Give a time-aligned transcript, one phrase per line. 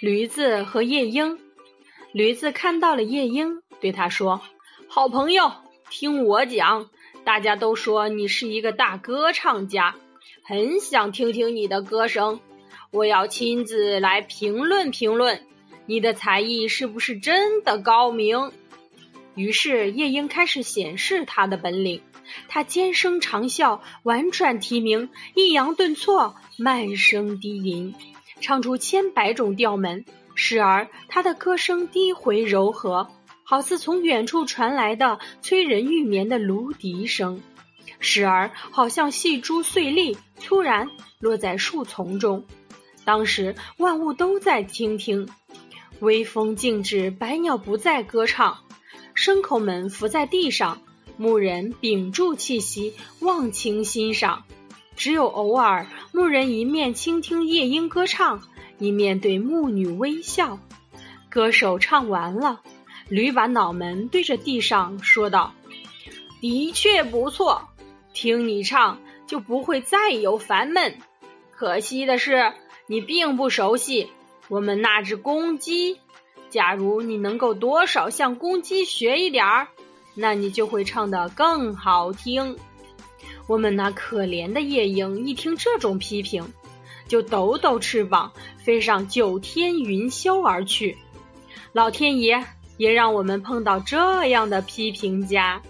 [0.00, 1.38] 驴子和夜莺。
[2.12, 4.40] 驴子看到了夜莺，对他说
[4.88, 5.52] ：“好朋友，
[5.90, 6.90] 听我讲。
[7.24, 9.94] 大家都说你是一个大歌唱家，
[10.42, 12.40] 很想听听你的歌声。
[12.90, 15.42] 我要亲自来评论评论，
[15.86, 18.52] 你的才艺是不是真的高明？”
[19.34, 22.02] 于是夜莺开始显示他的本领。
[22.48, 27.94] 他尖声长啸，婉转啼鸣，抑扬顿挫，慢声低吟，
[28.40, 30.04] 唱出千百种调门。
[30.34, 33.08] 时而，他的歌声低回柔和，
[33.44, 37.40] 好似从远处传来的催人欲眠的芦笛声；
[38.00, 42.44] 时而，好像细珠碎粒突然落在树丛中。
[43.04, 45.28] 当时，万物都在倾听，
[46.00, 48.58] 微风静止，百鸟不再歌唱，
[49.14, 50.80] 牲口们伏在地上。
[51.16, 54.42] 牧人屏住气息，忘情欣赏。
[54.96, 58.40] 只有偶尔，牧人一面倾听夜莺歌唱，
[58.78, 60.60] 一面对牧女微笑。
[61.28, 62.60] 歌手唱完了，
[63.08, 65.54] 驴把脑门对着地上说道
[66.40, 67.68] ：“的确不错，
[68.12, 70.98] 听你唱就不会再有烦闷。
[71.50, 72.52] 可惜的是，
[72.86, 74.08] 你并不熟悉
[74.48, 75.98] 我们那只公鸡。
[76.48, 79.66] 假如你能够多少向公鸡学一点儿。”
[80.14, 82.56] 那你就会唱得更好听。
[83.46, 86.46] 我们那可怜的夜莺一听这种批评，
[87.08, 90.96] 就抖抖翅膀飞上九天云霄而去。
[91.72, 92.44] 老天爷
[92.76, 95.60] 也让我们碰到这样的批评家。